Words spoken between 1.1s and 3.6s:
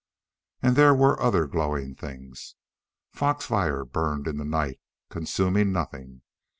other glowing things. Fox